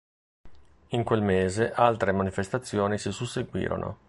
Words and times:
In 0.87 1.03
quel 1.03 1.21
mese 1.21 1.71
altre 1.71 2.11
manifestazioni 2.11 2.97
si 2.97 3.11
susseguirono. 3.11 3.99